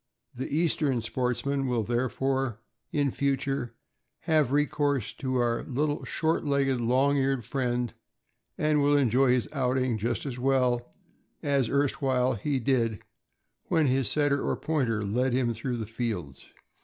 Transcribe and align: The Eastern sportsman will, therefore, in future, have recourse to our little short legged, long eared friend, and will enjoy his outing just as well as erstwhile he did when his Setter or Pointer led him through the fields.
The 0.33 0.47
Eastern 0.49 1.03
sportsman 1.03 1.67
will, 1.67 1.83
therefore, 1.83 2.59
in 2.91 3.11
future, 3.11 3.75
have 4.21 4.51
recourse 4.51 5.13
to 5.19 5.35
our 5.35 5.61
little 5.65 6.03
short 6.05 6.43
legged, 6.43 6.81
long 6.81 7.17
eared 7.17 7.45
friend, 7.45 7.93
and 8.57 8.81
will 8.81 8.97
enjoy 8.97 9.27
his 9.27 9.47
outing 9.53 9.99
just 9.99 10.25
as 10.25 10.39
well 10.39 10.91
as 11.43 11.69
erstwhile 11.69 12.33
he 12.33 12.59
did 12.59 13.03
when 13.65 13.85
his 13.85 14.09
Setter 14.09 14.41
or 14.41 14.57
Pointer 14.57 15.05
led 15.05 15.33
him 15.33 15.53
through 15.53 15.77
the 15.77 15.85
fields. 15.85 16.47